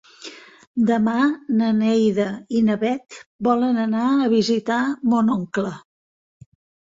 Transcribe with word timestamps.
Demà 0.85 1.17
na 1.59 1.67
Neida 1.81 2.25
i 2.59 2.63
na 2.69 2.77
Bet 2.83 3.19
volen 3.49 3.77
anar 3.83 4.07
a 4.23 4.29
visitar 4.33 4.79
mon 5.13 5.29
oncle. 5.37 5.75